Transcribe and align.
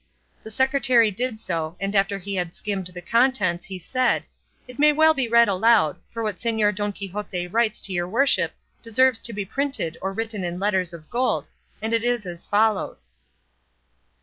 The 0.41 0.49
secretary 0.49 1.11
did 1.11 1.39
so, 1.39 1.77
and 1.79 1.95
after 1.95 2.17
he 2.17 2.33
had 2.33 2.55
skimmed 2.55 2.87
the 2.87 3.03
contents 3.03 3.65
he 3.65 3.77
said, 3.77 4.23
"It 4.67 4.79
may 4.79 4.91
well 4.91 5.13
be 5.13 5.27
read 5.27 5.47
aloud, 5.47 5.99
for 6.09 6.23
what 6.23 6.37
Señor 6.37 6.73
Don 6.73 6.91
Quixote 6.91 7.45
writes 7.45 7.79
to 7.81 7.93
your 7.93 8.07
worship 8.09 8.53
deserves 8.81 9.19
to 9.19 9.31
be 9.31 9.45
printed 9.45 9.99
or 10.01 10.11
written 10.11 10.43
in 10.43 10.59
letters 10.59 10.91
of 10.91 11.11
gold, 11.11 11.49
and 11.83 11.93
it 11.93 12.03
is 12.03 12.25
as 12.25 12.47
follows." 12.47 13.11